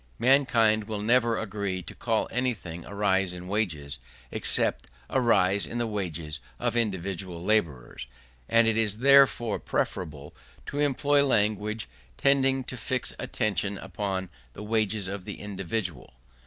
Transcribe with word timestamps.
Mankind 0.17 0.85
will 0.87 1.03
never 1.03 1.37
agree 1.37 1.83
to 1.83 1.93
call 1.93 2.27
anything 2.31 2.83
a 2.85 2.95
rise 2.95 3.33
of 3.33 3.45
wages, 3.45 3.99
except 4.31 4.87
a 5.11 5.21
rise 5.21 5.67
of 5.67 5.77
the 5.77 5.85
wages 5.85 6.39
of 6.57 6.75
individual 6.75 7.43
labourers, 7.45 8.07
and 8.49 8.67
it 8.67 8.77
is 8.79 8.97
therefore 8.97 9.59
preferable 9.59 10.33
to 10.65 10.79
employ 10.79 11.23
language 11.23 11.87
tending 12.17 12.63
to 12.63 12.77
fix 12.77 13.13
attention 13.19 13.77
upon 13.77 14.29
the 14.53 14.63
wages 14.63 15.07
of 15.07 15.23
the 15.23 15.39
individual. 15.39 16.15